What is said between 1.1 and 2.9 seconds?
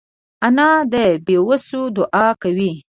بېوسو دعا کوي